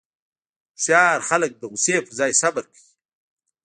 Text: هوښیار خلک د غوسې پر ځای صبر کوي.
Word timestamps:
هوښیار 0.77 1.19
خلک 1.29 1.51
د 1.57 1.63
غوسې 1.71 1.95
پر 2.05 2.13
ځای 2.19 2.31
صبر 2.41 2.63
کوي. 2.71 2.89